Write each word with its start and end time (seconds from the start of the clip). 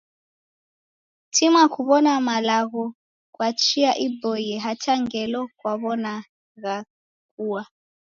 Tima 1.35 1.63
kuw'ona 1.73 2.13
malagho 2.27 2.85
kwa 3.35 3.49
chia 3.61 3.91
iboie 4.05 4.55
hata 4.65 4.93
ngelo 5.03 5.41
kwaw'ona 5.59 6.13
ghakua. 6.63 7.61